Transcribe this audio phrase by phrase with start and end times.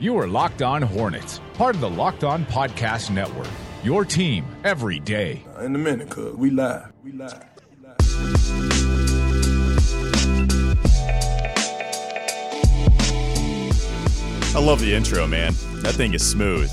[0.00, 3.48] You are Locked On Hornets, part of the Locked On Podcast Network.
[3.82, 5.44] Your team every day.
[5.56, 6.92] Uh, in a minute, cuz we live.
[7.02, 7.44] We live.
[14.54, 15.54] I love the intro, man.
[15.82, 16.70] That thing is smooth.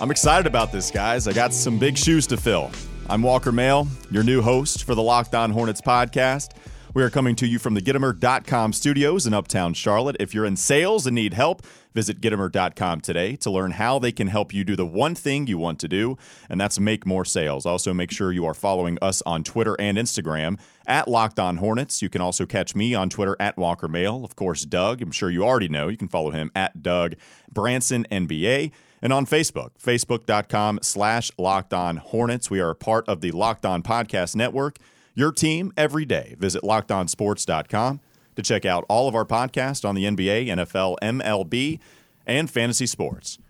[0.00, 1.28] I'm excited about this, guys.
[1.28, 2.72] I got some big shoes to fill.
[3.08, 6.50] I'm Walker Mehl, your new host for the Locked On Hornets podcast.
[6.98, 10.16] We are coming to you from the Gitomer.com studios in Uptown Charlotte.
[10.18, 14.26] If you're in sales and need help, visit Gitomer.com today to learn how they can
[14.26, 16.18] help you do the one thing you want to do,
[16.50, 17.64] and that's make more sales.
[17.64, 22.02] Also, make sure you are following us on Twitter and Instagram at Locked On Hornets.
[22.02, 24.24] You can also catch me on Twitter at Walker Mehl.
[24.24, 25.86] Of course, Doug, I'm sure you already know.
[25.86, 27.14] You can follow him at Doug
[27.48, 32.50] Branson NBA and on Facebook, facebook.com slash locked on hornets.
[32.50, 34.78] We are a part of the Locked On Podcast Network.
[35.18, 36.36] Your team every day.
[36.38, 38.00] Visit lockedonsports.com
[38.36, 41.80] to check out all of our podcasts on the NBA, NFL, MLB,
[42.24, 43.40] and fantasy sports.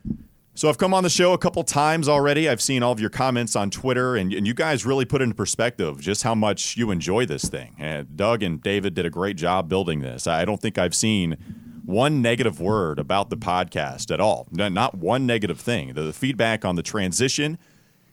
[0.55, 2.49] So I've come on the show a couple times already.
[2.49, 5.35] I've seen all of your comments on Twitter, and, and you guys really put into
[5.35, 7.77] perspective just how much you enjoy this thing.
[7.79, 10.27] And Doug and David did a great job building this.
[10.27, 11.37] I don't think I've seen
[11.85, 14.49] one negative word about the podcast at all.
[14.51, 15.93] Not one negative thing.
[15.93, 17.59] The feedback on the transition–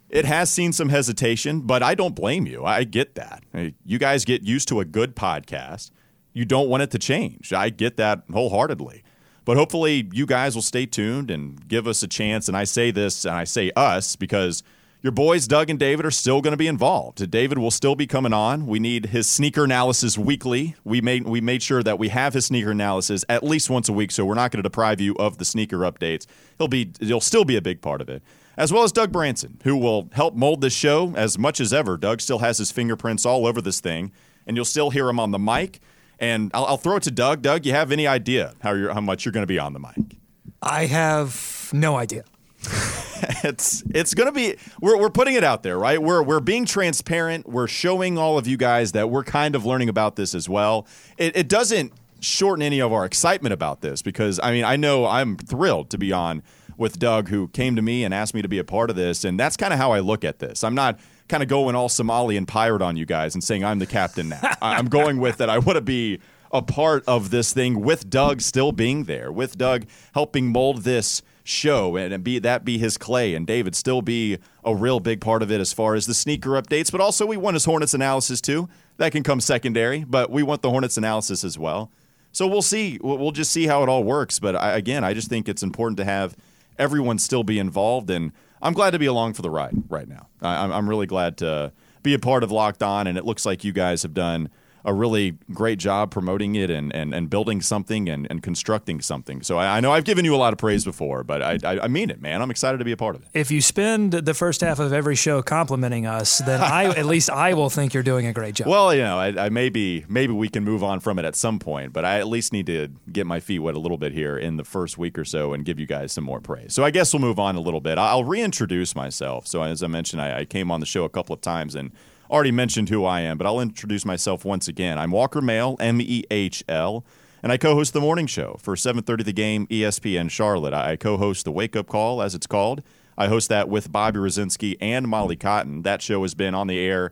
[0.09, 2.63] it has seen some hesitation, but I don't blame you.
[2.63, 3.43] I get that.
[3.85, 5.91] You guys get used to a good podcast.
[6.33, 7.53] You don't want it to change.
[7.53, 9.03] I get that wholeheartedly.
[9.45, 12.47] But hopefully, you guys will stay tuned and give us a chance.
[12.47, 14.63] And I say this and I say us because
[15.01, 17.29] your boys, Doug and David, are still going to be involved.
[17.29, 18.65] David will still be coming on.
[18.65, 20.75] We need his sneaker analysis weekly.
[20.83, 23.93] We made we made sure that we have his sneaker analysis at least once a
[23.93, 26.25] week, so we're not going to deprive you of the sneaker updates.
[26.57, 28.23] He'll be he'll still be a big part of it
[28.57, 31.97] as well as Doug Branson, who will help mold this show as much as ever.
[31.97, 34.11] Doug still has his fingerprints all over this thing,
[34.47, 35.79] and you'll still hear him on the mic.
[36.19, 37.41] And I'll, I'll throw it to Doug.
[37.41, 39.79] Doug, you have any idea how, you're, how much you're going to be on the
[39.79, 40.17] mic?
[40.61, 42.23] I have no idea.
[43.43, 46.65] it's it's going to be we're, we're putting it out there right we're we're being
[46.65, 50.49] transparent we're showing all of you guys that we're kind of learning about this as
[50.49, 50.87] well
[51.17, 55.05] it, it doesn't shorten any of our excitement about this because i mean i know
[55.05, 56.41] i'm thrilled to be on
[56.77, 59.23] with Doug, who came to me and asked me to be a part of this.
[59.23, 60.63] And that's kind of how I look at this.
[60.63, 63.79] I'm not kind of going all Somali and pirate on you guys and saying I'm
[63.79, 64.41] the captain now.
[64.61, 66.19] I'm going with that I want to be
[66.51, 71.21] a part of this thing with Doug still being there, with Doug helping mold this
[71.43, 75.43] show and be that be his clay and David still be a real big part
[75.43, 78.41] of it as far as the sneaker updates, but also we want his Hornets analysis
[78.41, 78.67] too.
[78.97, 81.91] That can come secondary, but we want the Hornets analysis as well.
[82.31, 82.99] So we'll see.
[83.01, 84.39] We'll just see how it all works.
[84.39, 86.35] But I, again, I just think it's important to have
[86.77, 88.09] everyone still be involved.
[88.09, 88.31] And
[88.61, 90.27] I'm glad to be along for the ride right now.
[90.41, 91.71] I, I'm really glad to
[92.03, 94.49] be a part of Locked On, and it looks like you guys have done
[94.85, 99.41] a really great job promoting it and, and, and building something and, and constructing something.
[99.41, 101.79] So I, I know I've given you a lot of praise before, but I, I,
[101.81, 102.41] I, mean it, man.
[102.41, 103.29] I'm excited to be a part of it.
[103.33, 107.31] If you spend the first half of every show complimenting us, then I at least
[107.31, 108.67] I will think you're doing a great job.
[108.67, 111.57] Well, you know, I, I maybe maybe we can move on from it at some
[111.57, 114.37] point, but I at least need to get my feet wet a little bit here
[114.37, 116.75] in the first week or so and give you guys some more praise.
[116.75, 117.97] So I guess we'll move on a little bit.
[117.97, 119.47] I'll reintroduce myself.
[119.47, 121.91] So as I mentioned, I, I came on the show a couple of times and
[122.29, 124.97] already mentioned who I am, but I'll introduce myself once again.
[124.97, 127.03] I'm Walker Mehl, M E H L,
[127.43, 130.73] and I co-host the morning show for 7:30 The Game, ESPN Charlotte.
[130.73, 132.81] I co-host the Wake Up Call, as it's called.
[133.17, 135.83] I host that with Bobby Rosinski and Molly Cotton.
[135.83, 137.11] That show has been on the air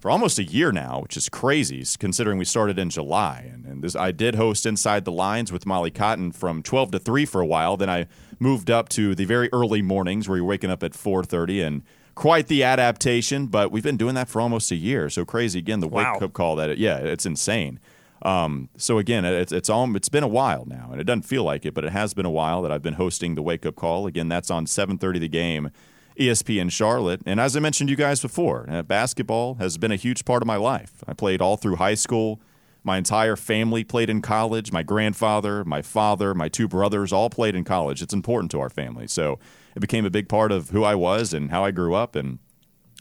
[0.00, 3.48] for almost a year now, which is crazy considering we started in July.
[3.52, 6.98] And, and this, I did host Inside the Lines with Molly Cotton from 12 to
[6.98, 7.76] 3 for a while.
[7.76, 8.06] Then I
[8.38, 11.82] moved up to the very early mornings where you're waking up at 4:30 and
[12.14, 15.08] quite the adaptation, but we've been doing that for almost a year.
[15.10, 15.80] So crazy again.
[15.80, 17.80] The wake up call that it, yeah, it's insane.
[18.22, 21.42] Um, so again, it's it's all it's been a while now, and it doesn't feel
[21.44, 23.74] like it, but it has been a while that I've been hosting the wake up
[23.74, 24.06] call.
[24.06, 25.70] Again, that's on 7:30 the game.
[26.18, 27.22] ESPN Charlotte.
[27.24, 30.42] And as I mentioned to you guys before, uh, basketball has been a huge part
[30.42, 31.02] of my life.
[31.08, 32.38] I played all through high school.
[32.84, 34.72] My entire family played in college.
[34.72, 38.02] My grandfather, my father, my two brothers all played in college.
[38.02, 39.06] It's important to our family.
[39.06, 39.38] So
[39.76, 42.16] it became a big part of who I was and how I grew up.
[42.16, 42.38] And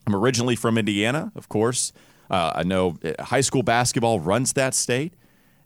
[0.06, 1.92] I'm originally from Indiana, of course.
[2.30, 5.13] Uh, I know uh, high school basketball runs that state.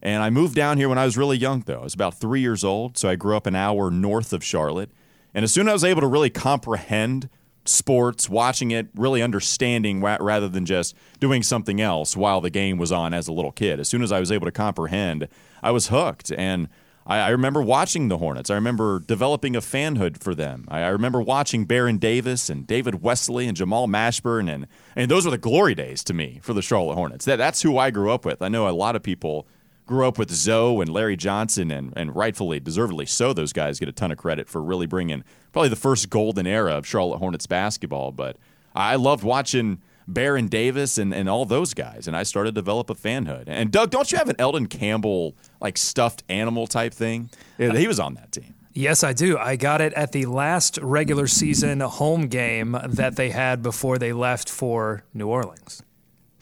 [0.02, 1.80] And I moved down here when I was really young, though.
[1.80, 4.92] I was about three years old, so I grew up an hour north of Charlotte.
[5.34, 7.28] And as soon as I was able to really comprehend
[7.66, 12.92] sports, watching it, really understanding rather than just doing something else while the game was
[12.92, 15.28] on as a little kid, as soon as I was able to comprehend,
[15.64, 16.32] I was hooked.
[16.32, 16.70] And
[17.06, 18.50] I, I, remember watching the Hornets.
[18.50, 20.66] I remember developing a fanhood for them.
[20.68, 25.26] I, I, remember watching Baron Davis and David Wesley and Jamal Mashburn, and and those
[25.26, 27.26] were the glory days to me for the Charlotte Hornets.
[27.26, 28.42] That, that's who I grew up with.
[28.42, 29.48] I know a lot of people
[29.86, 33.90] grew up with Zo and Larry Johnson, and, and rightfully, deservedly so, those guys get
[33.90, 37.48] a ton of credit for really bringing probably the first golden era of Charlotte Hornets
[37.48, 38.12] basketball.
[38.12, 38.38] But
[38.74, 42.90] I loved watching Baron Davis and, and all those guys, and I started to develop
[42.90, 43.44] a fanhood.
[43.48, 47.30] And Doug, don't you have an Elden Campbell like stuffed animal type thing?
[47.58, 48.54] Yeah, he was on that team.
[48.74, 49.38] Yes, I do.
[49.38, 54.12] I got it at the last regular season home game that they had before they
[54.12, 55.82] left for New Orleans.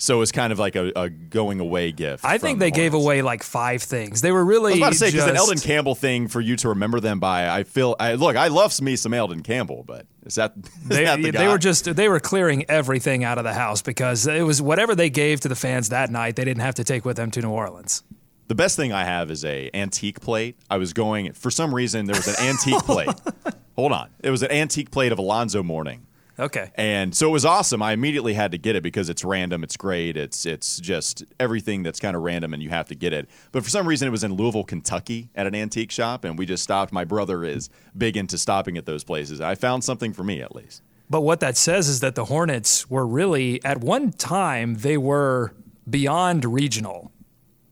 [0.04, 2.26] So it's kind of like a, a going away gift.
[2.26, 4.20] I think they the gave away like five things.
[4.20, 4.72] They were really.
[4.72, 7.22] I was about to say because an Elden Campbell thing for you to remember them
[7.22, 7.48] by.
[7.48, 7.96] I feel.
[8.02, 8.36] I look.
[8.36, 11.58] I love me some Elden Campbell, but is that is they, that the they were
[11.58, 15.40] just they were clearing everything out of the house because it was whatever they gave
[15.40, 16.36] to the fans that night.
[16.36, 18.04] They didn't have to take with them to New Orleans.
[18.50, 20.58] The best thing I have is a antique plate.
[20.70, 23.08] I was going for some reason there was an antique plate.
[23.78, 26.06] Hold on, it was an antique plate of Alonzo Mourning
[26.39, 26.71] Okay.
[26.75, 27.81] And so it was awesome.
[27.81, 31.83] I immediately had to get it because it's random, it's great, it's it's just everything
[31.83, 33.30] that's kind of random and you have to get it.
[33.51, 36.45] But for some reason it was in Louisville, Kentucky at an antique shop and we
[36.45, 36.91] just stopped.
[36.91, 39.41] My brother is big into stopping at those places.
[39.41, 40.81] I found something for me at least.
[41.09, 45.53] But what that says is that the Hornets were really at one time they were
[45.88, 47.12] beyond regional.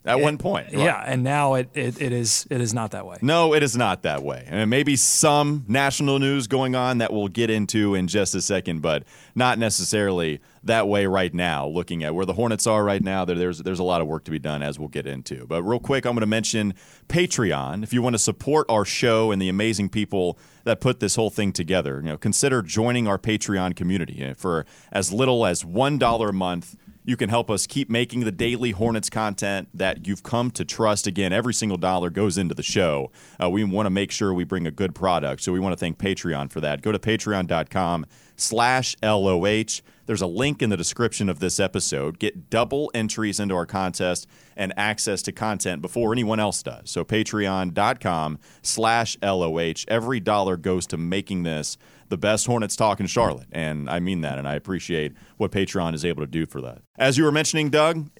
[0.03, 0.83] At it, one point, right.
[0.83, 3.17] yeah, and now it, it, it is it is not that way.
[3.21, 4.45] No, it is not that way.
[4.47, 8.81] And maybe some national news going on that we'll get into in just a second,
[8.81, 9.03] but
[9.35, 11.67] not necessarily that way right now.
[11.67, 14.23] Looking at where the Hornets are right now, there, there's there's a lot of work
[14.23, 15.45] to be done as we'll get into.
[15.45, 16.73] But real quick, I'm going to mention
[17.07, 17.83] Patreon.
[17.83, 21.29] If you want to support our show and the amazing people that put this whole
[21.29, 25.99] thing together, you know, consider joining our Patreon community eh, for as little as one
[25.99, 30.23] dollar a month you can help us keep making the daily Hornets content that you've
[30.23, 31.07] come to trust.
[31.07, 33.11] Again, every single dollar goes into the show.
[33.41, 35.77] Uh, we want to make sure we bring a good product, so we want to
[35.77, 36.81] thank Patreon for that.
[36.81, 38.05] Go to patreon.com
[38.35, 39.81] slash LOH.
[40.05, 42.19] There's a link in the description of this episode.
[42.19, 44.27] Get double entries into our contest
[44.57, 46.89] and access to content before anyone else does.
[46.89, 49.85] So patreon.com slash LOH.
[49.87, 51.77] Every dollar goes to making this
[52.11, 53.47] the best Hornets talk in Charlotte.
[53.51, 56.83] And I mean that, and I appreciate what Patreon is able to do for that.
[56.99, 58.11] As you were mentioning, Doug,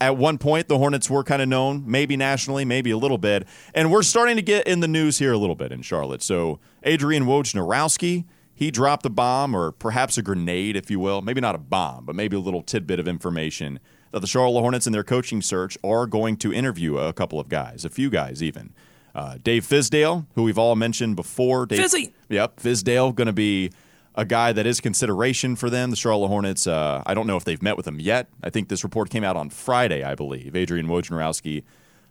[0.00, 3.46] at one point the Hornets were kind of known, maybe nationally, maybe a little bit,
[3.74, 6.22] and we're starting to get in the news here a little bit in Charlotte.
[6.22, 8.24] So Adrian Wojnarowski,
[8.54, 11.20] he dropped a bomb, or perhaps a grenade, if you will.
[11.22, 13.80] Maybe not a bomb, but maybe a little tidbit of information
[14.12, 17.48] that the Charlotte Hornets in their coaching search are going to interview a couple of
[17.48, 18.72] guys, a few guys even.
[19.14, 21.66] Uh, Dave Fizdale, who we've all mentioned before.
[21.66, 22.14] Dave, Fizzy.
[22.28, 23.70] Yep, Fizdale going to be
[24.14, 25.90] a guy that is consideration for them.
[25.90, 26.66] The Charlotte Hornets.
[26.66, 28.28] Uh, I don't know if they've met with him yet.
[28.42, 30.54] I think this report came out on Friday, I believe.
[30.56, 31.62] Adrian Wojnarowski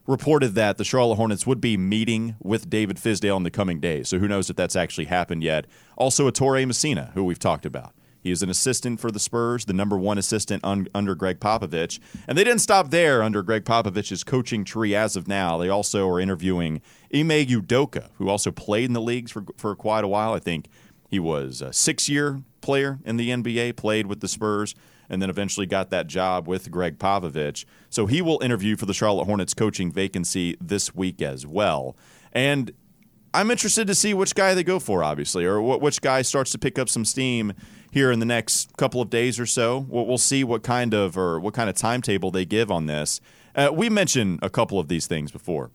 [0.08, 4.10] reported that the Charlotte Hornets would be meeting with David Fizdale in the coming days.
[4.10, 5.66] So who knows if that's actually happened yet.
[5.96, 7.94] Also, Ettore Messina, who we've talked about.
[8.22, 12.00] He is an assistant for the Spurs, the number one assistant un- under Gregg Popovich.
[12.28, 15.58] And they didn't stop there under Gregg Popovich's coaching tree as of now.
[15.58, 16.82] They also are interviewing
[17.14, 20.34] Ime Udoka, who also played in the leagues for, for quite a while.
[20.34, 20.68] I think
[21.10, 24.76] he was a six year player in the NBA, played with the Spurs,
[25.10, 27.66] and then eventually got that job with Gregg Popovich.
[27.90, 31.98] So he will interview for the Charlotte Hornets coaching vacancy this week as well.
[32.32, 32.72] And
[33.34, 36.58] I'm interested to see which guy they go for, obviously, or which guy starts to
[36.58, 37.54] pick up some steam
[37.92, 39.86] here in the next couple of days or so.
[39.90, 43.22] We'll, we'll see what kind of or what kind of timetable they give on this.
[43.56, 45.70] Uh, we mentioned a couple of these things before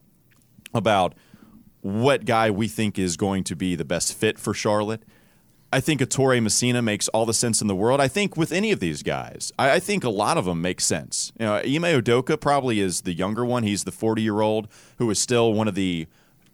[0.75, 1.15] about
[1.83, 5.02] what guy we think is going to be the best fit for Charlotte.
[5.73, 8.00] I think Ettore Messina makes all the sense in the world.
[8.00, 10.81] I think with any of these guys, I, I think a lot of them make
[10.81, 11.33] sense.
[11.38, 13.62] You know, Ime Udoka probably is the younger one.
[13.62, 16.07] He's the 40 year old who is still one of the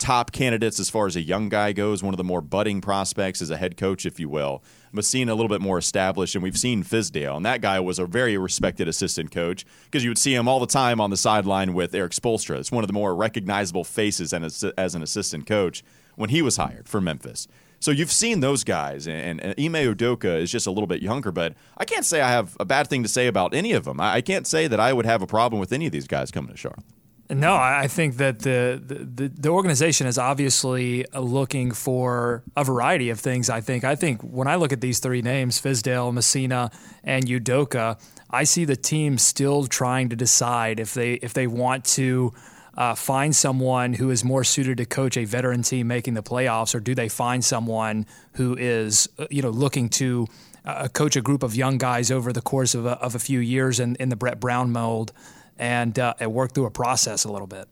[0.03, 3.41] top candidates as far as a young guy goes, one of the more budding prospects
[3.41, 4.61] as a head coach, if you will.
[4.91, 8.05] Messina a little bit more established, and we've seen Fizdale, and that guy was a
[8.05, 11.73] very respected assistant coach because you would see him all the time on the sideline
[11.73, 12.59] with Erik Spoelstra.
[12.59, 15.85] It's one of the more recognizable faces as, as an assistant coach
[16.17, 17.47] when he was hired for Memphis.
[17.79, 21.31] So you've seen those guys, and, and Ime Udoka is just a little bit younger,
[21.31, 24.01] but I can't say I have a bad thing to say about any of them.
[24.01, 26.33] I, I can't say that I would have a problem with any of these guys
[26.33, 26.85] coming to Charlotte.
[27.31, 33.21] No, I think that the, the the organization is obviously looking for a variety of
[33.21, 33.49] things.
[33.49, 33.85] I think.
[33.85, 36.71] I think when I look at these three names, Fizdale, Messina,
[37.03, 37.99] and Udoka,
[38.31, 42.33] I see the team still trying to decide if they if they want to.
[42.75, 46.75] Uh, find someone who is more suited to coach a veteran team making the playoffs,
[46.75, 50.27] or do they find someone who is, uh, you know, looking to
[50.65, 53.41] uh, coach a group of young guys over the course of a, of a few
[53.41, 55.13] years in, in the Brett Brown mold?
[55.59, 57.69] And, uh, and work through a process a little bit.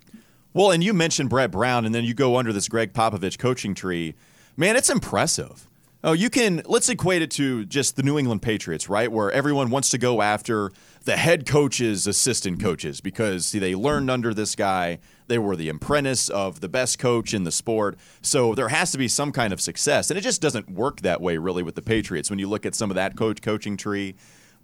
[0.53, 3.75] Well, and you mentioned Brett Brown, and then you go under this Gregg Popovich coaching
[3.75, 4.15] tree.
[4.57, 5.69] Man, it's impressive
[6.03, 9.13] Oh, you can let's equate it to just the New England Patriots, right?
[9.13, 10.73] Where everyone wants to go after
[11.05, 14.99] the head coaches, assistant coaches, because see, they learned under this guy.
[15.27, 17.99] They were the apprentice of the best coach in the sport.
[18.23, 20.11] So there has to be some kind of success.
[20.11, 22.75] And it just doesn't work that way really with the Patriots when you look at
[22.75, 24.15] some of that coach coaching tree.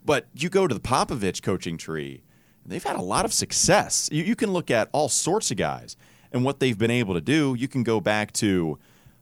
[0.07, 2.23] But you go to the Popovich coaching tree,
[2.67, 4.09] they've had a lot of success.
[4.13, 5.97] You, you can look at all sorts of guys
[6.33, 7.55] and what they've been able to do.
[7.59, 8.79] You can go back to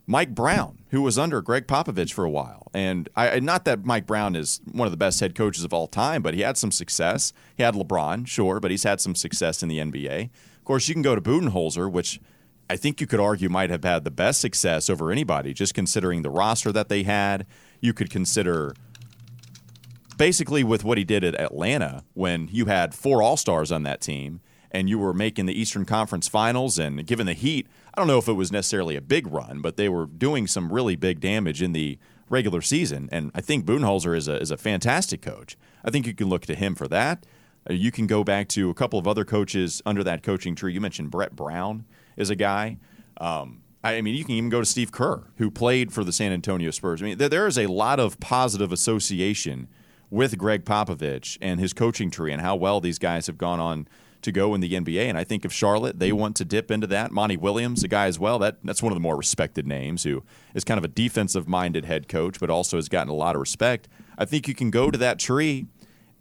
[0.07, 2.69] Mike Brown, who was under Gregg Popovich for a while.
[2.75, 5.87] And I, not that Mike Brown is one of the best head coaches of all
[5.87, 7.33] time, but he had some success.
[7.57, 10.25] He had LeBron, sure, but he's had some success in the NBA.
[10.59, 12.21] Of course, you can go to Budenholzer, which
[12.69, 16.23] I think you could argue might have had the best success over anybody, just considering
[16.23, 17.47] the roster that they had.
[17.81, 18.75] You could consider
[20.17, 24.01] basically with what he did at Atlanta when you had four All Stars on that
[24.01, 24.41] team
[24.71, 28.19] and you were making the Eastern Conference Finals and given the Heat, I don't know
[28.19, 31.63] if it was necessarily a big run, but they were doing some really big damage
[31.63, 33.09] in the regular season.
[33.13, 35.57] And I think Budenholzer is a is a fantastic coach.
[35.85, 37.25] I think you can look to him for that.
[37.69, 40.73] Uh, you can go back to a couple of other coaches under that coaching tree.
[40.73, 41.85] You mentioned Brett Brown
[42.17, 42.79] is a guy.
[43.19, 46.33] Um, I mean, you can even go to Steve Kerr, who played for the San
[46.33, 47.03] Antonio Spurs.
[47.03, 49.69] I mean, there is a lot of positive association
[50.11, 53.89] with Gregg Popovich and his coaching tree and how well these guys have gone on
[54.25, 55.05] to go in the NBA.
[55.05, 58.07] And I think if Charlotte they want to dip into that, Monty Williams, a guy
[58.07, 60.89] as well, that that's one of the more respected names who is kind of a
[60.89, 63.89] defensive minded head coach, but also has gotten a lot of respect.
[64.17, 65.67] I think you can go to that tree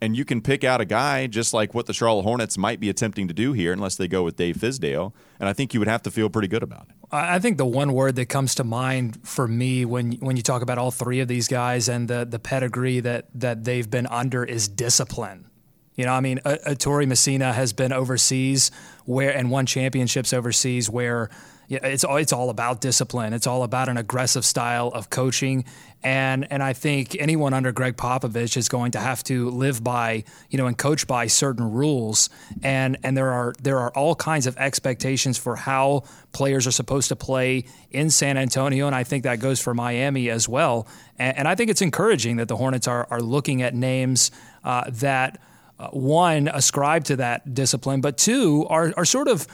[0.00, 2.88] and you can pick out a guy just like what the Charlotte Hornets might be
[2.88, 5.12] attempting to do here, unless they go with Dave Fizdale.
[5.40, 6.96] And I think you would have to feel pretty good about it.
[7.12, 10.62] I think the one word that comes to mind for me when when you talk
[10.62, 14.44] about all three of these guys and the the pedigree that that they've been under
[14.44, 15.48] is discipline.
[15.94, 18.72] You know, I mean, Ettore Messina has been overseas
[19.04, 21.30] where and won championships overseas where
[21.68, 23.32] it's all, it's all about discipline.
[23.32, 25.64] It's all about an aggressive style of coaching,
[26.02, 30.24] and and I think anyone under Gregg Popovich is going to have to live by
[30.50, 32.28] you know and coach by certain rules,
[32.62, 37.08] and and there are there are all kinds of expectations for how players are supposed
[37.08, 40.86] to play in San Antonio, and I think that goes for Miami as well.
[41.18, 44.30] And, and I think it's encouraging that the Hornets are are looking at names
[44.64, 45.40] uh, that
[45.78, 49.46] uh, one, ascribe to that discipline, but two, are, are sort of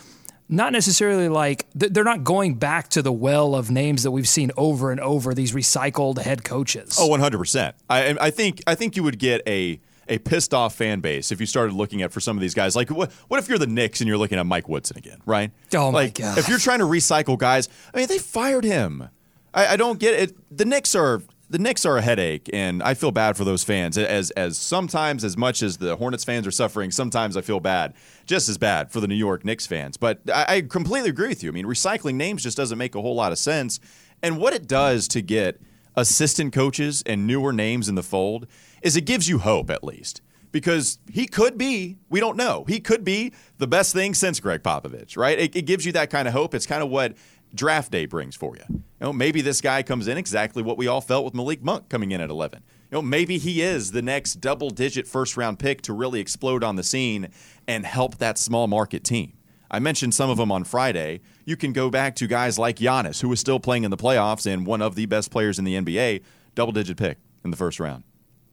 [0.50, 4.50] not necessarily like they're not going back to the well of names that we've seen
[4.56, 6.96] over and over these recycled head coaches.
[6.98, 7.72] Oh, 100%.
[7.88, 11.38] I I think I think you would get a a pissed off fan base if
[11.38, 12.74] you started looking at for some of these guys.
[12.74, 15.52] Like what what if you're the Knicks and you're looking at Mike Woodson again, right?
[15.72, 16.38] Oh like, my god.
[16.38, 19.08] If you're trying to recycle guys, I mean they fired him.
[19.54, 20.56] I, I don't get it.
[20.56, 23.98] The Knicks are the Knicks are a headache, and I feel bad for those fans.
[23.98, 27.92] As as sometimes as much as the Hornets fans are suffering, sometimes I feel bad,
[28.24, 29.96] just as bad for the New York Knicks fans.
[29.96, 31.50] But I, I completely agree with you.
[31.50, 33.80] I mean, recycling names just doesn't make a whole lot of sense.
[34.22, 35.60] And what it does to get
[35.96, 38.46] assistant coaches and newer names in the fold
[38.80, 42.80] is it gives you hope at least because he could be, we don't know, he
[42.80, 45.38] could be the best thing since Gregg Popovich, right?
[45.38, 46.54] It, it, gives you that kind of hope.
[46.54, 47.14] It's kind of what
[47.54, 48.64] draft day brings for you.
[48.68, 51.88] You know, maybe this guy comes in exactly what we all felt with Malik Monk
[51.88, 52.62] coming in at 11.
[52.90, 56.64] You know, maybe he is the next double digit first round pick to really explode
[56.64, 57.28] on the scene
[57.66, 59.34] and help that small market team.
[59.70, 61.20] I mentioned some of them on Friday.
[61.44, 64.52] You can go back to guys like Giannis, who was still playing in the playoffs
[64.52, 66.22] and one of the best players in the NBA,
[66.56, 68.02] double digit pick in the first round.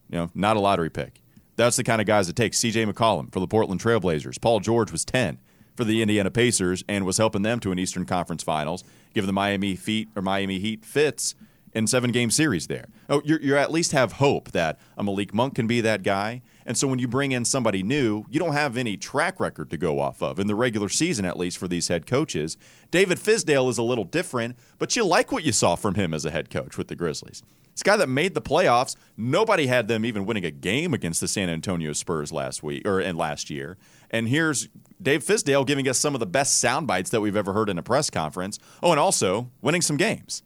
[0.10, 1.22] You know, not a lottery pick.
[1.56, 2.60] That's the kind of guys it takes.
[2.60, 4.40] CJ McCollum for the Portland Trailblazers.
[4.40, 5.40] Paul George was 10
[5.78, 9.34] for the Indiana Pacers and was helping them to an Eastern Conference Finals, giving the
[9.34, 11.36] Miami Heat or Miami Heat fits
[11.74, 12.86] in seven game series there.
[13.08, 16.42] Oh, you you at least have hope that a Malik Monk can be that guy.
[16.66, 19.78] And so when you bring in somebody new, you don't have any track record to
[19.78, 22.58] go off of in the regular season, at least for these head coaches.
[22.92, 26.26] David Fizdale is a little different, but you like what you saw from him as
[26.26, 27.42] a head coach with the Grizzlies.
[27.72, 31.28] This guy that made the playoffs, nobody had them even winning a game against the
[31.28, 33.78] San Antonio Spurs last week or and last year.
[34.10, 34.68] And here's
[35.02, 37.78] Dave Fizdale giving us some of the best sound bites that we've ever heard in
[37.78, 38.60] a press conference.
[38.82, 40.44] Oh, and also winning some games.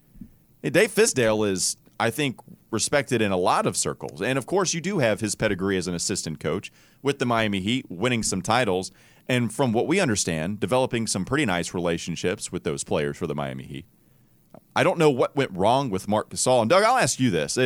[0.61, 2.39] Dave Fizdale is, I think,
[2.69, 4.21] respected in a lot of circles.
[4.21, 7.61] And of course, you do have his pedigree as an assistant coach with the Miami
[7.61, 8.91] Heat, winning some titles.
[9.27, 13.35] And from what we understand, developing some pretty nice relationships with those players for the
[13.35, 13.85] Miami Heat.
[14.75, 16.61] I don't know what went wrong with Marc Gasol.
[16.61, 17.57] And Doug, I'll ask you this.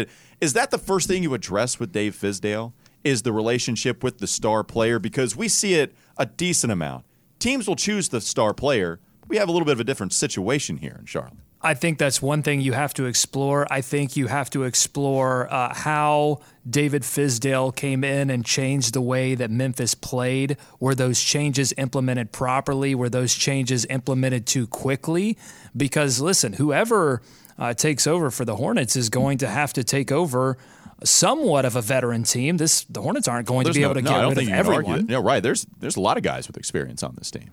[0.42, 2.74] Is that the first thing you address with Dave Fizdale?
[3.06, 7.06] is the relationship with the star player because we see it a decent amount.
[7.40, 9.00] Teams will choose the star player.
[9.28, 11.40] We have a little bit of a different situation here in Charlotte.
[11.62, 13.66] I think that's one thing you have to explore.
[13.72, 19.02] I think you have to explore uh, how David Fizdale came in and changed the
[19.02, 20.58] way that Memphis played.
[20.80, 22.94] Were those changes implemented properly?
[22.94, 25.40] Were those changes implemented too quickly?
[25.76, 27.24] Because listen, whoever
[27.58, 30.60] uh, takes over for the Hornets is going to have to take over
[31.04, 32.58] somewhat of a veteran team.
[32.58, 34.38] This the Hornets aren't going to be no, able to no, get I don't rid
[34.38, 35.08] think of you can argue everyone.
[35.08, 35.44] No, right.
[35.44, 37.52] There's there's a lot of guys with experience on this team.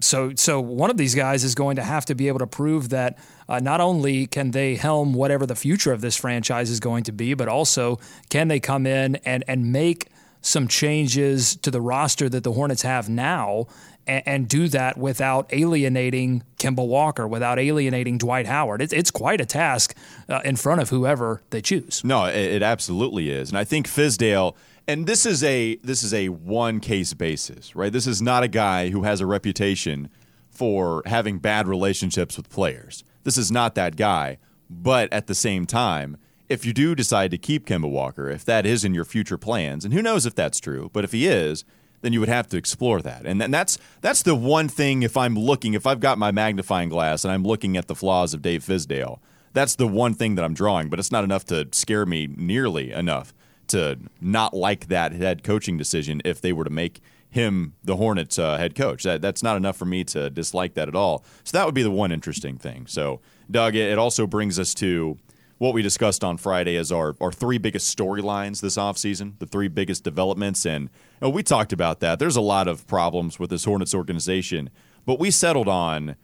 [0.00, 2.90] So, so one of these guys is going to have to be able to prove
[2.90, 3.18] that
[3.48, 7.12] uh, not only can they helm whatever the future of this franchise is going to
[7.12, 7.98] be, but also
[8.30, 10.08] can they come in and and make
[10.40, 13.66] some changes to the roster that the Hornets have now
[14.06, 18.82] and, and do that without alienating Kemba Walker, without alienating Dwight Howard.
[18.82, 19.96] It's it's quite a task
[20.28, 22.02] uh, in front of whoever they choose.
[22.04, 24.56] No, it, it absolutely is, and I think Fizdale.
[24.86, 27.92] And this is a this is a one case basis, right?
[27.92, 30.08] This is not a guy who has a reputation
[30.50, 33.04] for having bad relationships with players.
[33.22, 34.38] This is not that guy.
[34.70, 38.64] But at the same time, if you do decide to keep Kemba Walker, if that
[38.64, 41.64] is in your future plans, and who knows if that's true, but if he is,
[42.00, 43.26] then you would have to explore that.
[43.26, 47.24] And that's that's the one thing if I'm looking, if I've got my magnifying glass
[47.24, 49.18] and I'm looking at the flaws of Dave Fizdale,
[49.52, 52.92] that's the one thing that I'm drawing, but it's not enough to scare me nearly
[52.92, 53.34] enough
[53.68, 57.00] to not like that head coaching decision if they were to make
[57.30, 59.02] him the Hornets uh, head coach.
[59.02, 61.24] That, that's not enough for me to dislike that at all.
[61.44, 62.86] So that would be the one interesting thing.
[62.86, 65.18] So, Doug, it, it also brings us to
[65.58, 69.68] what we discussed on Friday as our, our three biggest storylines this offseason, the three
[69.68, 70.64] biggest developments.
[70.64, 70.90] And you
[71.22, 72.18] know, we talked about that.
[72.18, 74.70] There's a lot of problems with this Hornets organization,
[75.04, 76.16] but we settled on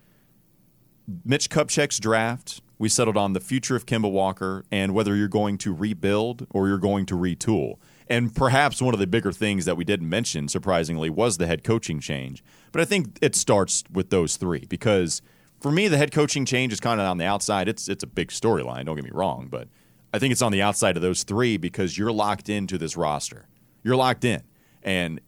[1.25, 2.63] Mitch Kupchak's draft.
[2.79, 6.69] We settled on the future of Kemba Walker and whether you're going to rebuild or
[6.69, 7.79] you're going to retool.
[8.09, 11.65] And perhaps one of the bigger things that we didn't mention, surprisingly, was the head
[11.65, 12.45] coaching change.
[12.73, 15.23] But I think it starts with those three because
[15.61, 17.69] for me, the head coaching change is kind of on the outside.
[17.69, 18.87] It's it's a big storyline.
[18.87, 19.69] Don't get me wrong, but
[20.13, 23.49] I think it's on the outside of those three because you're locked into this roster.
[23.83, 24.43] You're locked in,
[24.83, 25.21] and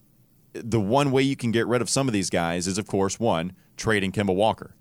[0.52, 3.18] the one way you can get rid of some of these guys is, of course,
[3.18, 4.74] one trading Kemba Walker.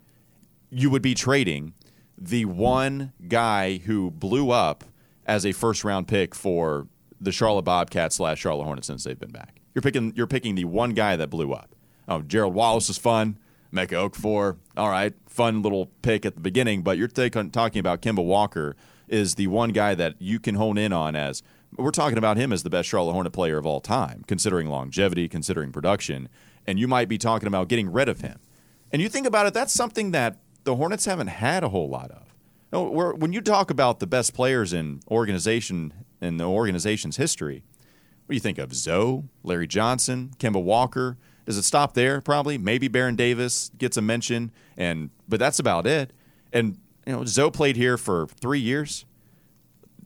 [0.70, 1.74] You would be trading
[2.18, 4.84] the one guy who blew up
[5.26, 6.88] as a first round pick for
[7.20, 9.62] the Charlotte Bobcats slash Charlotte Hornets since they've been back.
[9.74, 11.76] You're picking you're picking the one guy that blew up.
[12.08, 13.38] Oh, Gerald Wallace is fun.
[13.76, 18.02] Emeka Okafor, all right, fun little pick at the beginning, but you're take, talking about
[18.02, 18.76] Kemba Walker
[19.08, 21.44] is the one guy that you can hone in on as
[21.76, 25.28] we're talking about him as the best Charlotte Hornet player of all time, considering longevity,
[25.28, 26.30] considering production,
[26.66, 28.40] and you might be talking about getting rid of him.
[28.92, 32.12] And you think about it, that's something that the Hornets haven't had a whole lot
[32.12, 33.20] of.
[33.20, 37.64] when you talk about the best players in organization in the organization's history,
[38.26, 38.74] what do you think of?
[38.74, 41.18] Zo, Larry Johnson, Kemba Walker.
[41.46, 42.22] Does it stop there?
[42.22, 42.58] Probably.
[42.58, 46.12] Maybe Baron Davis gets a mention, and but that's about it.
[46.52, 49.06] And you know, Zo played here for three years.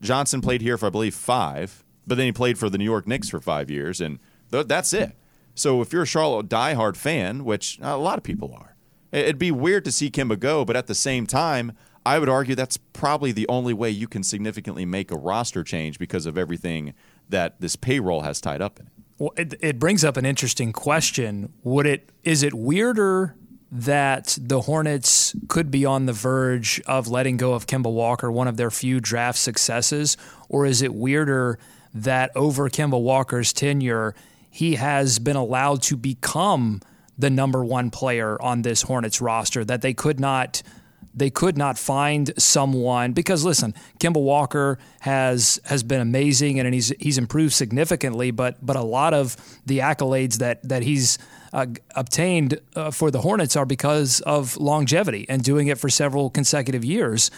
[0.01, 3.07] Johnson played here for I believe five, but then he played for the New York
[3.07, 4.19] Knicks for five years, and
[4.51, 5.15] th- that's it.
[5.55, 8.75] So if you're a Charlotte diehard fan, which a lot of people are,
[9.11, 11.73] it'd be weird to see Kemba go, but at the same time,
[12.05, 15.99] I would argue that's probably the only way you can significantly make a roster change
[15.99, 16.93] because of everything
[17.27, 18.93] that this payroll has tied up in it.
[19.19, 21.51] Well, it, it brings up an interesting question.
[21.63, 23.35] Would it is it weirder
[23.71, 28.47] that the Hornets could be on the verge of letting go of Kemba Walker, one
[28.47, 31.59] of their few draft successes, or is it weirder
[31.93, 34.15] that over Kemba Walker's tenure,
[34.49, 36.81] he has been allowed to become
[37.17, 40.63] the number one player on this Hornets roster that they could not
[41.13, 46.93] they could not find someone because listen, Kemba Walker has has been amazing and he's
[46.99, 51.17] he's improved significantly, but but a lot of the accolades that that he's
[51.53, 56.29] uh, obtained uh, for the Hornets are because of longevity and doing it for several
[56.29, 57.31] consecutive years.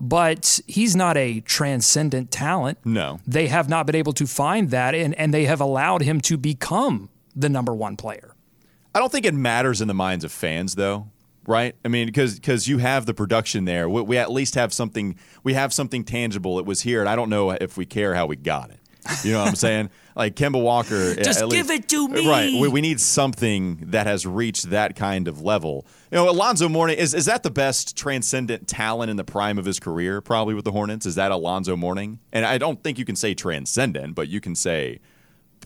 [0.00, 2.78] But he's not a transcendent talent.
[2.84, 3.18] No.
[3.26, 6.36] They have not been able to find that, and, and they have allowed him to
[6.36, 8.36] become the number one player.
[8.94, 11.08] I don't think it matters in the minds of fans, though
[11.48, 11.74] right?
[11.84, 13.88] I mean, because because you have the production there.
[13.88, 15.16] We, we, at least have something.
[15.42, 16.58] We have something tangible.
[16.58, 18.78] It was here, and I don't know if we care how we got it.
[19.24, 19.90] You know what I'm saying?
[20.14, 22.28] Like Kemba Walker, just give least, it to uh, me.
[22.28, 22.60] Right.
[22.60, 25.86] We, we, need something that has reached that kind of level.
[26.10, 29.64] You know, Alonzo Mourning is is that the best transcendent talent in the prime of
[29.64, 30.20] his career?
[30.20, 31.06] Probably with the Hornets.
[31.06, 32.18] Is that Alonzo Mourning?
[32.32, 35.00] And I don't think you can say transcendent, but you can say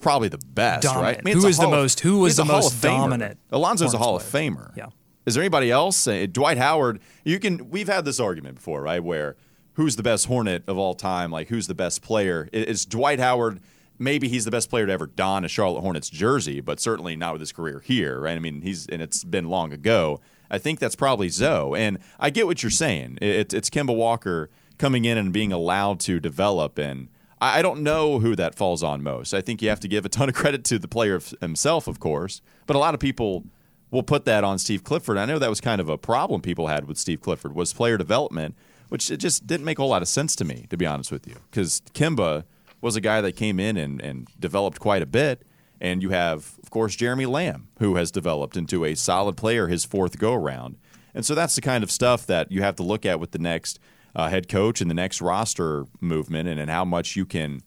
[0.01, 1.05] probably the best, dominant.
[1.05, 1.19] right?
[1.19, 2.01] I mean, who is the most?
[2.01, 3.39] Who was the most dominant?
[3.51, 4.77] Alonzo's a Hall of Famer.
[4.77, 4.87] Yeah.
[5.25, 6.07] Is there anybody else?
[6.07, 7.01] Uh, Dwight Howard.
[7.25, 7.71] You can.
[7.71, 9.03] We've had this argument before, right?
[9.03, 9.37] Where
[9.75, 11.31] who's the best Hornet of all time?
[11.31, 12.49] Like who's the best player?
[12.53, 13.61] Is Dwight Howard?
[13.99, 17.35] Maybe he's the best player to ever don a Charlotte Hornets jersey, but certainly not
[17.35, 18.35] with his career here, right?
[18.35, 20.21] I mean, he's and it's been long ago.
[20.51, 23.19] I think that's probably Zo, and I get what you're saying.
[23.23, 27.09] It, it's Kemba Walker coming in and being allowed to develop, and
[27.41, 29.35] I don't know who that falls on most.
[29.35, 32.01] I think you have to give a ton of credit to the player himself, of
[32.01, 33.45] course, but a lot of people
[33.93, 35.17] we'll put that on Steve Clifford.
[35.17, 37.97] I know that was kind of a problem people had with Steve Clifford was player
[37.97, 38.57] development.
[38.93, 41.11] which it just didn't make a whole lot of sense to me, to be honest
[41.11, 42.45] with you, because Kemba
[42.83, 45.47] was a guy that came in and, and developed quite a bit.
[45.81, 49.87] And you have, of course, Jeremy Lamb, who has developed into a solid player his
[49.87, 50.77] fourth go around.
[51.15, 53.39] And so that's the kind of stuff that you have to look at with the
[53.39, 53.81] next
[54.15, 57.63] uh, head coach and the next roster movement and, and how much you can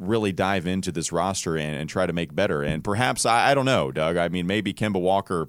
[0.00, 2.62] really dive into this roster and, and try to make better.
[2.62, 4.16] And perhaps, I, I don't know, Doug.
[4.16, 5.48] I mean, maybe Kemba Walker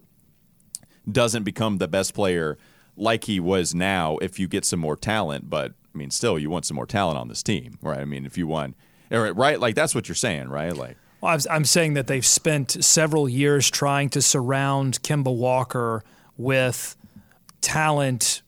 [1.09, 2.57] doesn't become the best player
[2.95, 5.49] like he was now if you get some more talent.
[5.49, 7.99] But I mean, still, you want some more talent on this team, right?
[7.99, 8.75] I mean, if you want,
[9.11, 9.59] er, right?
[9.59, 10.75] Like that's what you're saying, right?
[10.75, 10.97] Like.
[11.21, 16.03] Well, I'm saying that they've spent several years trying to surround Kemba Walker
[16.35, 16.95] with
[17.61, 18.41] talent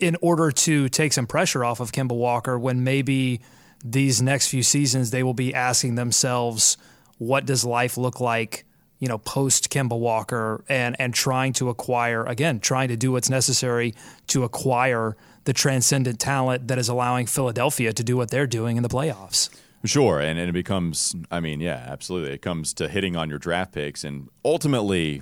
[0.00, 3.40] in order to take some pressure off of Kemba Walker when maybe
[3.84, 6.76] these next few seasons they will be asking themselves,
[7.18, 8.64] what does life look like
[9.04, 13.28] you know, post Kemba Walker and and trying to acquire again, trying to do what's
[13.28, 13.94] necessary
[14.28, 18.82] to acquire the transcendent talent that is allowing Philadelphia to do what they're doing in
[18.82, 19.50] the playoffs.
[19.84, 22.32] Sure, and, and it becomes I mean, yeah, absolutely.
[22.32, 25.20] It comes to hitting on your draft picks and ultimately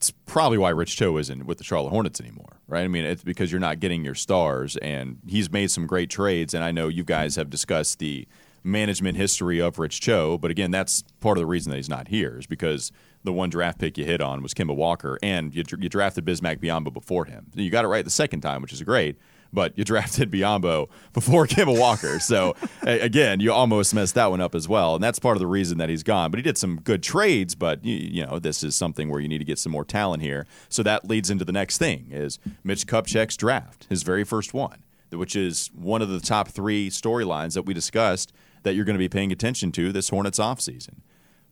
[0.00, 2.84] it's probably why Rich Cho isn't with the Charlotte Hornets anymore, right?
[2.84, 6.54] I mean, it's because you're not getting your stars and he's made some great trades
[6.54, 8.26] and I know you guys have discussed the
[8.64, 10.38] management history of Rich Cho.
[10.38, 12.92] But again, that's part of the reason that he's not here is because
[13.24, 16.60] the one draft pick you hit on was Kemba Walker, and you, you drafted Bismack
[16.60, 17.48] Biyombo before him.
[17.54, 19.18] You got it right the second time, which is great.
[19.52, 24.54] But you drafted Biyombo before Kemba Walker, so again, you almost messed that one up
[24.54, 26.30] as well, and that's part of the reason that he's gone.
[26.30, 29.28] But he did some good trades, but you, you know this is something where you
[29.28, 30.46] need to get some more talent here.
[30.68, 34.84] So that leads into the next thing: is Mitch Kupchak's draft, his very first one,
[35.10, 38.32] which is one of the top three storylines that we discussed
[38.62, 41.00] that you're going to be paying attention to this Hornets offseason.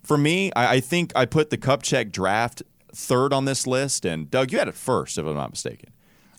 [0.02, 4.30] For me, I, I think I put the Kupchak draft third on this list, and
[4.30, 5.90] Doug, you had it first, if I'm not mistaken.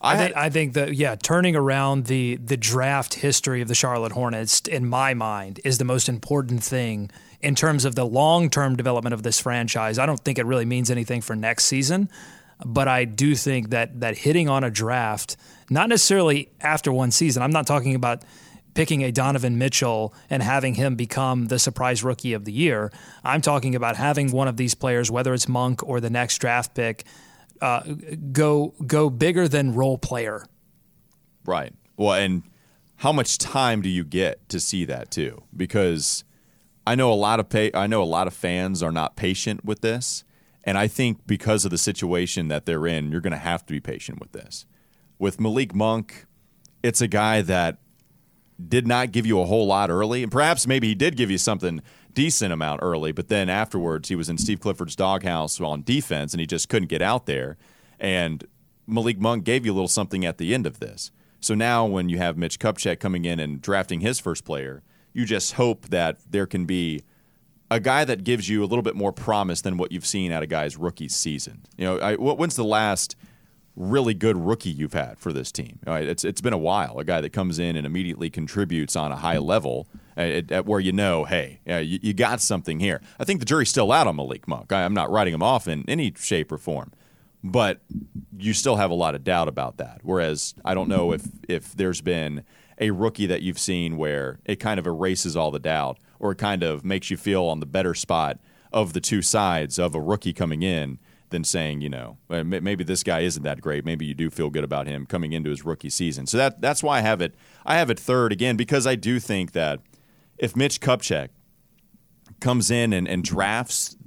[0.01, 3.75] I, I think I think that yeah, turning around the the draft history of the
[3.75, 8.49] Charlotte Hornets in my mind is the most important thing in terms of the long
[8.49, 9.99] term development of this franchise.
[9.99, 12.09] I don't think it really means anything for next season,
[12.65, 15.35] but I do think that that hitting on a draft,
[15.69, 17.43] not necessarily after one season.
[17.43, 18.23] I'm not talking about
[18.73, 22.91] picking a Donovan Mitchell and having him become the surprise rookie of the year.
[23.23, 26.73] I'm talking about having one of these players, whether it's Monk or the next draft
[26.75, 27.03] pick,
[27.61, 27.81] uh,
[28.31, 30.45] go go bigger than role player.
[31.45, 31.73] Right.
[31.97, 32.43] Well, and
[32.97, 35.43] how much time do you get to see that too?
[35.55, 36.23] Because
[36.85, 39.63] I know a lot of pay, I know a lot of fans are not patient
[39.63, 40.23] with this,
[40.63, 43.73] and I think because of the situation that they're in, you're going to have to
[43.73, 44.65] be patient with this.
[45.17, 46.25] With Malik Monk,
[46.83, 47.77] it's a guy that
[48.67, 51.37] did not give you a whole lot early, and perhaps maybe he did give you
[51.37, 51.81] something
[52.13, 56.39] decent amount early, but then afterwards he was in Steve Clifford's doghouse on defense and
[56.39, 57.57] he just couldn't get out there.
[57.99, 58.45] And
[58.87, 61.11] Malik Monk gave you a little something at the end of this.
[61.39, 65.25] So now when you have Mitch Kupchak coming in and drafting his first player, you
[65.25, 67.03] just hope that there can be
[67.71, 70.43] a guy that gives you a little bit more promise than what you've seen out
[70.43, 71.65] of guys' rookie season.
[71.77, 73.15] You know, I, when's the last–
[73.79, 75.79] really good rookie you've had for this team.
[75.87, 76.07] Right?
[76.07, 76.99] It's it's been a while.
[76.99, 79.87] A guy that comes in and immediately contributes on a high level
[80.19, 82.99] Uh, at, at where you know, hey, yeah, you, you, got something here.
[83.21, 84.73] I think the jury's still out on Malik Monk.
[84.73, 86.91] I, I'm not writing him off in any shape or form,
[87.41, 87.79] but
[88.37, 90.01] you still have a lot of doubt about that.
[90.03, 92.43] Whereas I don't know if if there's been
[92.79, 96.37] a rookie that you've seen where it kind of erases all the doubt or it
[96.37, 98.39] kind of makes you feel on the better spot
[98.73, 103.03] of the two sides of a rookie coming in than saying, you know, maybe this
[103.03, 103.85] guy isn't that great.
[103.85, 106.27] Maybe you do feel good about him coming into his rookie season.
[106.27, 107.35] So that that's why I have it.
[107.65, 109.79] I have it third again because I do think that
[110.39, 111.29] if Mitch Kupchak
[112.39, 113.97] comes in and, and drafts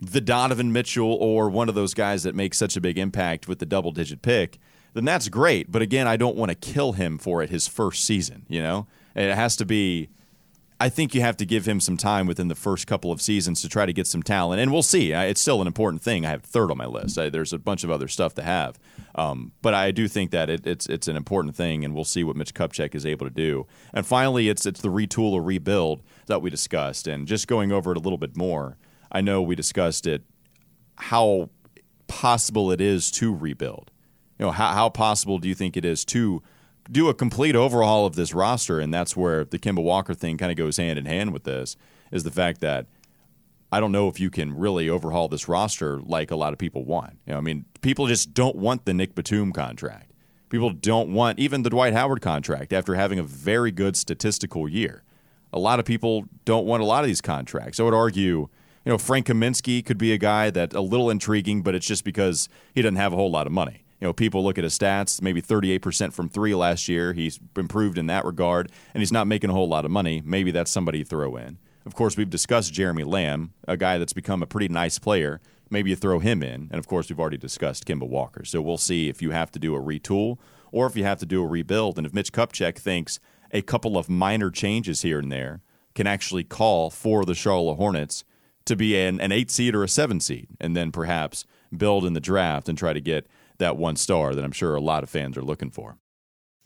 [0.00, 3.58] the Donovan Mitchell or one of those guys that makes such a big impact with
[3.58, 4.58] the double digit pick,
[4.94, 5.70] then that's great.
[5.70, 8.46] But again, I don't want to kill him for it his first season.
[8.48, 10.08] You know, it has to be
[10.82, 13.60] I think you have to give him some time within the first couple of seasons
[13.60, 15.12] to try to get some talent, and we'll see.
[15.12, 16.24] It's still an important thing.
[16.24, 17.16] I have third on my list.
[17.16, 18.78] There's a bunch of other stuff to have,
[19.14, 22.24] um, but I do think that it, it's it's an important thing, and we'll see
[22.24, 23.66] what Mitch Kupchak is able to do.
[23.92, 27.92] And finally, it's it's the retool or rebuild that we discussed, and just going over
[27.92, 28.76] it a little bit more.
[29.12, 30.22] I know we discussed it,
[30.96, 31.50] how
[32.06, 33.90] possible it is to rebuild.
[34.38, 36.42] You know, how, how possible do you think it is to
[36.90, 40.50] do a complete overhaul of this roster, and that's where the Kemba Walker thing kind
[40.50, 41.76] of goes hand in hand with this.
[42.10, 42.86] Is the fact that
[43.72, 46.84] I don't know if you can really overhaul this roster like a lot of people
[46.84, 47.18] want.
[47.26, 50.12] You know, I mean, people just don't want the Nic Batum contract.
[50.48, 55.04] People don't want even the Dwight Howard contract after having a very good statistical year.
[55.52, 57.78] A lot of people don't want a lot of these contracts.
[57.78, 58.48] I would argue,
[58.84, 62.04] you know, Frank Kaminsky could be a guy that a little intriguing, but it's just
[62.04, 63.84] because he doesn't have a whole lot of money.
[64.00, 67.12] You know, people look at his stats, maybe 38% from three last year.
[67.12, 70.22] He's improved in that regard, and he's not making a whole lot of money.
[70.24, 71.58] Maybe that's somebody you throw in.
[71.86, 75.40] Of course, we've discussed Jeremy Lamb, a guy that's become a pretty nice player.
[75.70, 76.68] Maybe you throw him in.
[76.70, 78.44] And of course, we've already discussed Kemba Walker.
[78.44, 80.38] So we'll see if you have to do a retool
[80.72, 81.96] or if you have to do a rebuild.
[81.96, 83.18] And if Mitch Kupchak thinks
[83.52, 85.62] a couple of minor changes here and there
[85.94, 88.24] can actually call for the Charlotte Hornets
[88.66, 91.44] to be an, an eight seed or a seven seed, and then perhaps
[91.76, 93.26] build in the draft and try to get
[93.58, 95.98] that one star that I'm sure a lot of fans are looking for.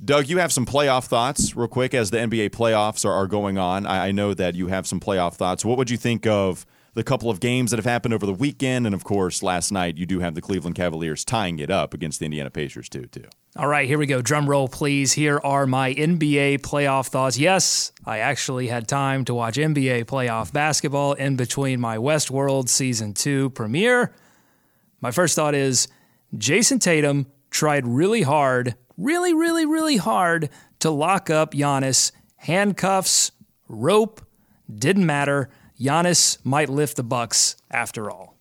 [0.02, 3.58] Doug, you have some playoff thoughts, real quick, as the NBA playoffs are, are going
[3.58, 3.86] on.
[3.86, 5.64] I, I know that you have some playoff thoughts.
[5.64, 8.86] What would you think of the couple of games that have happened over the weekend?
[8.86, 12.18] And of course, last night you do have the Cleveland Cavaliers tying it up against
[12.18, 13.06] the Indiana Pacers, too.
[13.06, 13.24] Too.
[13.56, 14.20] All right, here we go.
[14.20, 15.12] Drum roll, please.
[15.12, 17.38] Here are my NBA playoff thoughts.
[17.38, 23.14] Yes, I actually had time to watch NBA playoff basketball in between my Westworld season
[23.14, 24.12] two premiere.
[25.00, 25.86] My first thought is
[26.36, 32.12] Jayson Tatum tried really hard really, really, really hard to lock up Giannis.
[32.36, 33.32] Handcuffs,
[33.68, 34.20] rope,
[34.72, 35.48] didn't matter.
[35.80, 38.36] Giannis might lift the Bucks after all.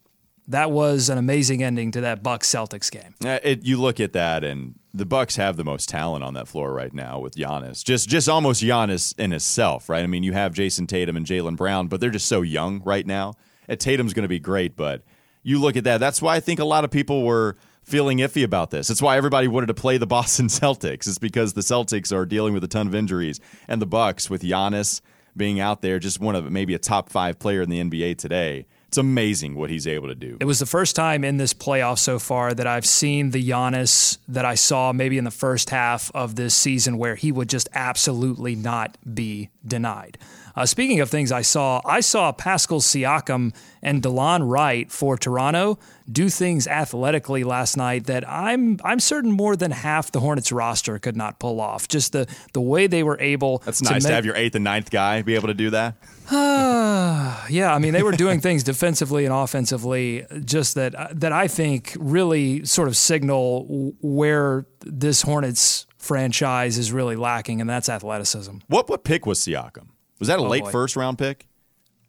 [0.47, 3.15] That was an amazing ending to that Bucks Celtics game.
[3.23, 6.49] Uh, it, you look at that, and the Bucks have the most talent on that
[6.49, 7.83] floor right now with Giannis.
[7.83, 10.03] Just, just almost Giannis in himself, right?
[10.03, 13.07] I mean, you have Jayson Tatum and Jaylen Brown, but they're just so young right
[13.07, 13.35] now.
[13.69, 15.03] And Tatum's going to be great, but
[15.43, 15.99] you look at that.
[15.99, 18.89] That's why I think a lot of people were feeling iffy about this.
[18.89, 21.07] It's why everybody wanted to play the Boston Celtics.
[21.07, 24.41] It's because the Celtics are dealing with a ton of injuries, and the Bucks with
[24.41, 25.01] Giannis
[25.35, 28.65] being out there, just one of maybe a top five player in the NBA today.
[28.87, 30.37] It's amazing what he's able to do.
[30.39, 34.19] It was the first time in this playoff so far that I've seen the Giannis
[34.27, 37.67] that I saw maybe in the first half of this season where he would just
[37.73, 40.19] absolutely not be denied.
[40.55, 45.79] Uh, speaking of things I saw, I saw Pascal Siakam and Delon Wright for Toronto
[46.11, 50.99] do things athletically last night that I'm I'm certain more than half the Hornets roster
[50.99, 51.87] could not pull off.
[51.87, 53.59] Just the the way they were able.
[53.65, 55.95] That's to nice to have your eighth and ninth guy be able to do that.
[56.29, 61.47] Uh, yeah, I mean they were doing things defensively and offensively, just that that I
[61.47, 68.57] think really sort of signal where this Hornets franchise is really lacking, and that's athleticism.
[68.67, 69.87] What what pick was Siakam?
[70.19, 70.71] Was that a oh, late boy.
[70.71, 71.47] first round pick?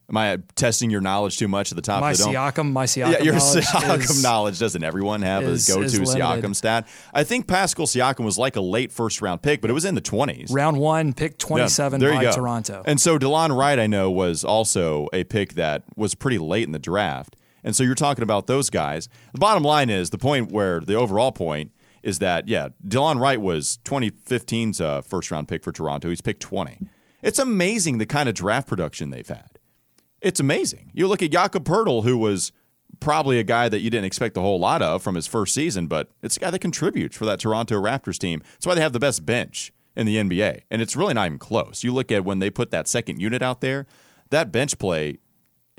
[0.09, 2.35] Am I testing your knowledge too much at the top my of the dome?
[2.35, 6.01] Siakam, my Siakam yeah, your knowledge Siakam is, knowledge doesn't everyone have is, a go-to
[6.01, 6.87] Siakam stat?
[7.15, 9.95] I think Pascal Siakam was like a late first round pick, but it was in
[9.95, 10.51] the twenties.
[10.51, 12.83] Round one, pick twenty-seven yeah, by Toronto.
[12.85, 16.73] And so Delon Wright, I know, was also a pick that was pretty late in
[16.73, 17.37] the draft.
[17.63, 19.09] And so you're talking about those guys.
[19.33, 23.41] The bottom line is the point where the overall point is that yeah, Delon Wright
[23.41, 26.11] was 2015's uh, first round pick for Toronto.
[26.11, 26.79] He's picked 20.
[27.25, 29.59] It's amazing the kind of draft production they've had.
[30.21, 30.91] It's amazing.
[30.93, 32.53] You look at Jakob Poeltl, who was
[33.01, 35.87] probably a guy that you didn't expect a whole lot of from his first season,
[35.87, 38.43] but it's a guy that contributes for that Toronto Raptors team.
[38.53, 40.63] That's why they have the best bench in the NBA.
[40.71, 41.83] And it's really not even close.
[41.83, 43.87] You look at when they put that second unit out there,
[44.29, 45.19] that bench play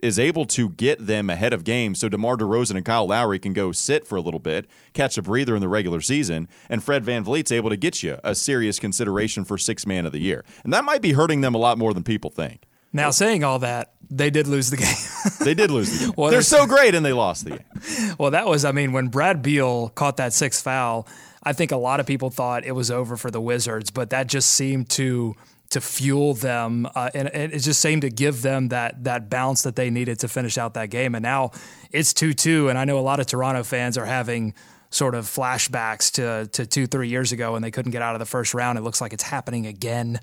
[0.03, 3.53] is able to get them ahead of games so DeMar DeRozan and Kyle Lowry can
[3.53, 7.03] go sit for a little bit, catch a breather in the regular season, and Fred
[7.03, 10.43] Van VanVleet's able to get you a serious consideration for six man of the year.
[10.63, 12.63] And that might be hurting them a lot more than people think.
[12.93, 14.95] Now, saying all that, they did lose the game.
[15.45, 16.13] they did lose the game.
[16.15, 17.59] well, They're so great, and they lost the game.
[18.17, 21.07] Well, that was, I mean, when Brad Beal caught that sixth foul,
[21.43, 24.27] I think a lot of people thought it was over for the Wizards, but that
[24.27, 25.35] just seemed to
[25.75, 29.63] to fuel them, uh, and, and, it just seemed to give them that that bounce
[29.63, 31.15] that they needed to finish out that game.
[31.15, 31.51] And now
[31.91, 34.53] it's two two, and I know a lot of Toronto fans are having
[34.89, 38.19] sort of flashbacks to to two three years ago, when they couldn't get out of
[38.19, 38.77] the first round.
[38.77, 40.21] It looks like it's happening again.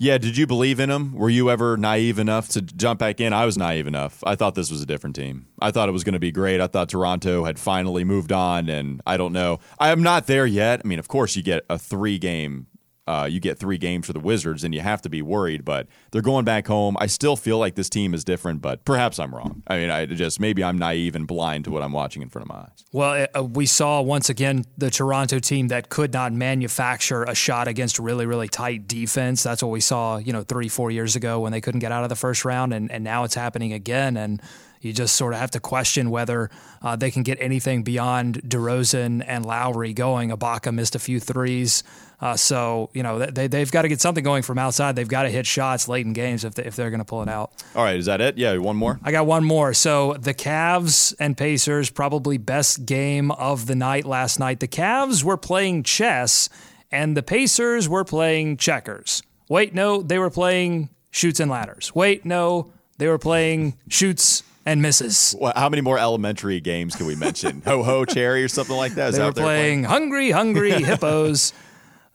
[0.00, 1.12] Yeah, did you believe in them?
[1.14, 3.32] Were you ever naive enough to jump back in?
[3.32, 4.22] I was naive enough.
[4.24, 5.48] I thought this was a different team.
[5.60, 6.60] I thought it was going to be great.
[6.60, 9.58] I thought Toronto had finally moved on, and I don't know.
[9.80, 10.82] I am not there yet.
[10.84, 12.68] I mean, of course, you get a three game
[13.08, 15.64] uh, you get three games for the Wizards, and you have to be worried.
[15.64, 16.96] But they're going back home.
[17.00, 19.62] I still feel like this team is different, but perhaps I'm wrong.
[19.66, 22.44] I mean, I just maybe I'm naive and blind to what I'm watching in front
[22.44, 22.84] of my eyes.
[22.92, 27.66] Well, uh, we saw once again the Toronto team that could not manufacture a shot
[27.66, 29.42] against really, really tight defense.
[29.42, 32.02] That's what we saw, you know, three, four years ago when they couldn't get out
[32.02, 34.18] of the first round, and, and now it's happening again.
[34.18, 34.42] And
[34.80, 36.50] you just sort of have to question whether
[36.82, 40.30] uh, they can get anything beyond DeRozan and Lowry going.
[40.30, 41.82] Ibaka missed a few threes.
[42.20, 44.96] Uh, so, you know, they, they've got to get something going from outside.
[44.96, 47.22] They've got to hit shots late in games if, they, if they're going to pull
[47.22, 47.52] it out.
[47.76, 47.96] All right.
[47.96, 48.36] Is that it?
[48.36, 48.56] Yeah.
[48.56, 48.98] One more?
[49.04, 49.72] I got one more.
[49.72, 54.58] So the Cavs and Pacers, probably best game of the night last night.
[54.60, 56.48] The Cavs were playing chess
[56.90, 59.22] and the Pacers were playing checkers.
[59.48, 61.94] Wait, no, they were playing Chutes and Ladders.
[61.94, 65.34] Wait, no, they were playing shoots and misses.
[65.38, 67.62] Well, how many more elementary games can we mention?
[67.64, 69.10] ho ho cherry or something like that.
[69.10, 71.52] Is they that were they're playing hungry, hungry hippos.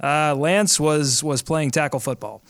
[0.02, 2.44] Uh, Lance was was playing tackle football.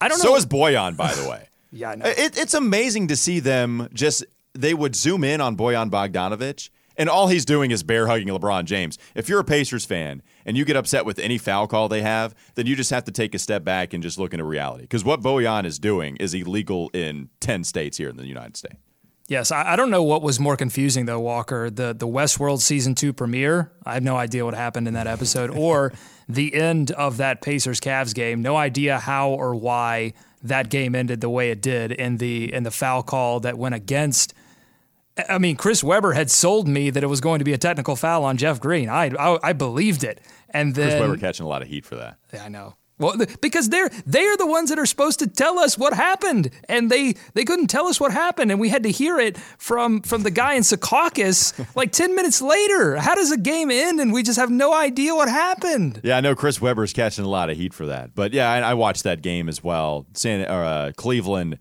[0.00, 0.24] I don't know.
[0.24, 1.48] So is Bojan, by the way.
[1.72, 2.06] yeah, I know.
[2.06, 7.08] It, it's amazing to see them just, they would zoom in on Bojan Bogdanovic, and
[7.08, 8.98] all he's doing is bear hugging LeBron James.
[9.14, 12.34] If you're a Pacers fan and you get upset with any foul call they have,
[12.54, 14.82] then you just have to take a step back and just look into reality.
[14.82, 18.76] Because what Bojan is doing is illegal in 10 states here in the United States.
[19.28, 21.68] Yes, I, I don't know what was more confusing though, Walker.
[21.68, 23.72] The the Westworld season two premiere.
[23.84, 25.92] I have no idea what happened in that episode, or
[26.28, 28.42] the end of that Pacers Cavs game.
[28.42, 30.12] No idea how or why
[30.42, 33.74] that game ended the way it did in the in the foul call that went
[33.74, 34.34] against.
[35.28, 37.96] I mean, Chris Webber had sold me that it was going to be a technical
[37.96, 38.88] foul on Jeff Green.
[38.88, 41.96] I I, I believed it, and then Chris Webber catching a lot of heat for
[41.96, 42.18] that.
[42.32, 42.74] yeah, I know.
[42.98, 46.50] Well, because they're they are the ones that are supposed to tell us what happened,
[46.68, 50.00] and they they couldn't tell us what happened, and we had to hear it from
[50.00, 52.96] from the guy in Secaucus like ten minutes later.
[52.96, 56.00] How does a game end and we just have no idea what happened?
[56.02, 58.14] Yeah, I know Chris Webber's catching a lot of heat for that.
[58.14, 60.06] But yeah, I, I watched that game as well.
[60.14, 61.58] San, or, uh, Cleveland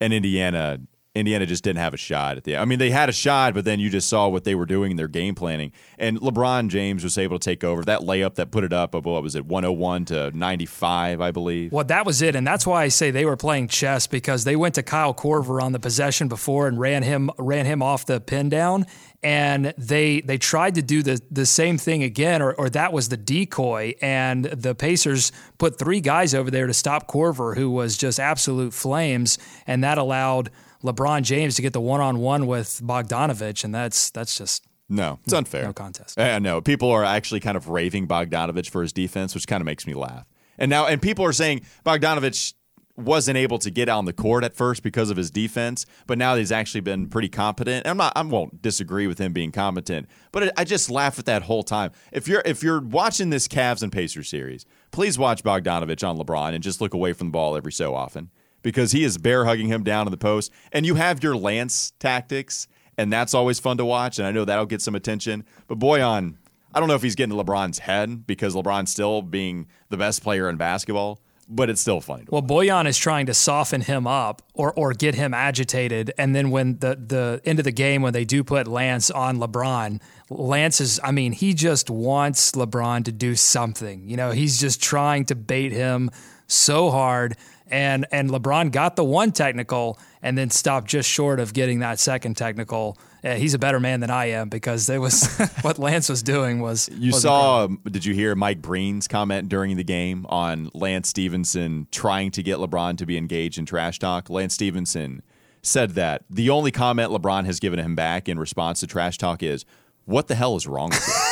[0.00, 0.78] and Indiana.
[1.16, 2.56] Indiana just didn't have a shot at the.
[2.58, 4.90] I mean, they had a shot, but then you just saw what they were doing
[4.90, 5.72] in their game planning.
[5.98, 8.94] And LeBron James was able to take over that layup that put it up.
[8.94, 11.72] Of, what was it, one hundred one to ninety five, I believe.
[11.72, 14.56] Well, that was it, and that's why I say they were playing chess because they
[14.56, 18.20] went to Kyle Korver on the possession before and ran him ran him off the
[18.20, 18.84] pin down,
[19.22, 23.08] and they they tried to do the the same thing again, or or that was
[23.08, 27.96] the decoy, and the Pacers put three guys over there to stop Korver, who was
[27.96, 30.50] just absolute flames, and that allowed
[30.86, 35.18] LeBron James to get the one on one with Bogdanovic, and that's that's just No,
[35.24, 35.64] it's unfair.
[35.64, 36.18] Uh, no contest.
[36.18, 39.66] I know people are actually kind of raving Bogdanovic for his defense, which kind of
[39.66, 40.26] makes me laugh.
[40.58, 42.54] And now, and people are saying Bogdanovic
[42.96, 46.34] wasn't able to get on the court at first because of his defense, but now
[46.34, 47.86] he's actually been pretty competent.
[47.86, 51.26] I'm not, I won't disagree with him being competent, but it, I just laugh at
[51.26, 51.92] that whole time.
[52.12, 56.54] If you're if you're watching this Cavs and Pacers series, please watch Bogdanovic on LeBron
[56.54, 58.30] and just look away from the ball every so often
[58.66, 60.50] because he is bear hugging him down in the post.
[60.72, 62.66] And you have your Lance tactics,
[62.98, 64.18] and that's always fun to watch.
[64.18, 65.44] And I know that'll get some attention.
[65.68, 66.34] But Bojan,
[66.74, 70.20] I don't know if he's getting to LeBron's head because LeBron's still being the best
[70.20, 72.24] player in basketball, but it's still funny.
[72.28, 76.50] Well, Bojan is trying to soften him up or or get him agitated, and then
[76.50, 80.80] when the the end of the game when they do put Lance on LeBron, Lance
[80.80, 84.10] is I mean he just wants LeBron to do something.
[84.10, 86.10] You know, he's just trying to bait him
[86.48, 87.36] so hard.
[87.68, 91.98] And and LeBron got the one technical and then stopped just short of getting that
[91.98, 92.96] second technical.
[93.24, 95.26] Uh, he's a better man than I am because it was
[95.62, 99.76] what Lance was doing was You saw, um, did you hear Mike Breen's comment during
[99.76, 104.30] the game on Lance Stephenson trying to get LeBron to be engaged in trash talk?
[104.30, 105.22] Lance Stephenson
[105.62, 109.42] said that the only comment LeBron has given him back in response to trash talk
[109.42, 109.64] is,
[110.04, 111.25] What the hell is wrong with you?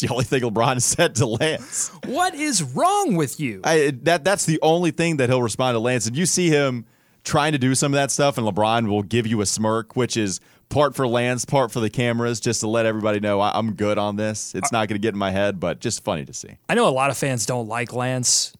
[0.00, 1.90] The only thing LeBron said to Lance.
[2.06, 3.60] What is wrong with you?
[3.64, 6.06] I, that That's the only thing that he'll respond to Lance.
[6.06, 6.86] And you see him
[7.24, 10.16] trying to do some of that stuff, and LeBron will give you a smirk, which
[10.16, 13.74] is part for Lance, part for the cameras, just to let everybody know I, I'm
[13.74, 14.54] good on this.
[14.54, 16.56] It's not going to get in my head, but just funny to see.
[16.68, 18.54] I know a lot of fans don't like Lance,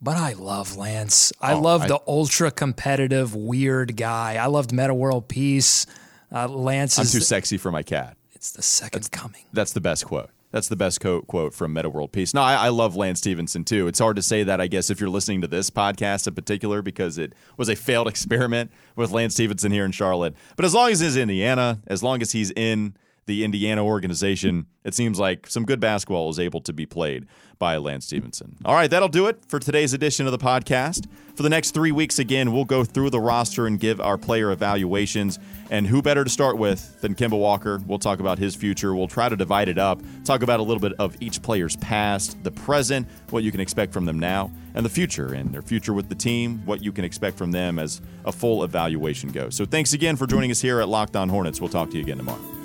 [0.00, 1.32] but I love Lance.
[1.40, 4.36] I Oh, love I- the ultra competitive, weird guy.
[4.36, 5.86] I loved Metta World Peace.
[6.30, 8.16] Uh, Lance I'm is too sexy for my cat.
[8.32, 9.42] it's the second coming.
[9.52, 10.30] That's the best quote.
[10.54, 12.32] That's the best quote quote from Metta World Peace.
[12.32, 13.88] No, I, I love Lance Stephenson too.
[13.88, 16.80] It's hard to say that, I guess, if you're listening to this podcast in particular,
[16.80, 20.36] because it was a failed experiment with Lance Stephenson here in Charlotte.
[20.54, 22.94] But as long as he's in Indiana, as long as he's in
[23.26, 27.26] the Indiana organization, it seems like some good basketball is able to be played
[27.58, 28.56] by Lance Stephenson.
[28.64, 31.06] All right, that'll do it for today's edition of the podcast.
[31.34, 34.52] For the next three weeks, again, we'll go through the roster and give our player
[34.52, 35.40] evaluations.
[35.68, 37.80] And who better to start with than Kemba Walker?
[37.86, 38.94] We'll talk about his future.
[38.94, 42.42] We'll try to divide it up, talk about a little bit of each player's past,
[42.44, 45.92] the present, what you can expect from them now, and the future, and their future
[45.92, 49.56] with the team, what you can expect from them as a full evaluation goes.
[49.56, 51.60] So thanks again for joining us here at Locked On Hornets.
[51.60, 52.63] We'll talk to you again tomorrow.